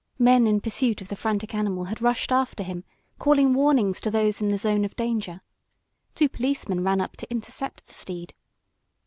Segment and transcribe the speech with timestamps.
[0.17, 2.83] Men in pursuit of the frantic animal had rushed after him,
[3.19, 5.41] calling warnings to those in the zone of danger.
[6.15, 8.33] Two policemen ran up to intercept the steed.